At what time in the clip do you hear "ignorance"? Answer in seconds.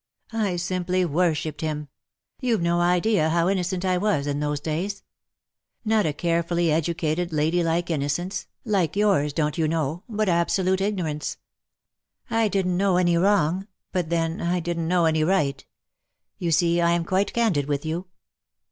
10.81-11.37